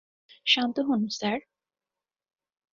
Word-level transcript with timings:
শান্ত 0.45 0.75
হোন, 0.79 1.01
স্যার। 1.09 1.37